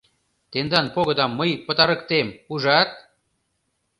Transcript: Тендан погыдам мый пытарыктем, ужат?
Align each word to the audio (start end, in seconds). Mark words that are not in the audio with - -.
Тендан 0.51 0.87
погыдам 0.95 1.31
мый 1.39 1.51
пытарыктем, 1.65 2.27
ужат? 2.53 2.89